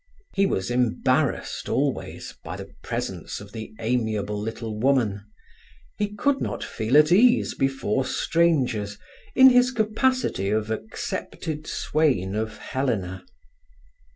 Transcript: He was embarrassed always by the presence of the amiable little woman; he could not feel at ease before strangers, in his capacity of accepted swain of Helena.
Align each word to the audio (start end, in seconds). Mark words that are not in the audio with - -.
He 0.33 0.47
was 0.47 0.71
embarrassed 0.71 1.69
always 1.69 2.33
by 2.43 2.55
the 2.57 2.73
presence 2.81 3.39
of 3.39 3.51
the 3.51 3.71
amiable 3.79 4.41
little 4.41 4.79
woman; 4.79 5.21
he 5.99 6.15
could 6.15 6.41
not 6.41 6.63
feel 6.63 6.97
at 6.97 7.11
ease 7.11 7.53
before 7.53 8.03
strangers, 8.03 8.97
in 9.35 9.51
his 9.51 9.69
capacity 9.69 10.49
of 10.49 10.71
accepted 10.71 11.67
swain 11.67 12.33
of 12.33 12.57
Helena. 12.57 13.23